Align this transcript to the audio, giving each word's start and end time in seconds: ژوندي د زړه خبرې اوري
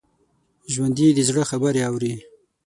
ژوندي 0.73 1.07
د 1.13 1.19
زړه 1.29 1.43
خبرې 1.51 1.81
اوري 1.89 2.13